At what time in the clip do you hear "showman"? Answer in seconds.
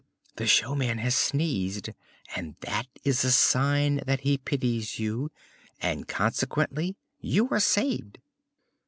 0.47-0.97